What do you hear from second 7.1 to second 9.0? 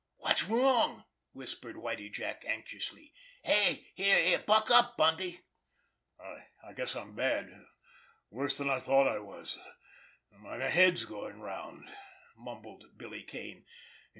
bad—worse than I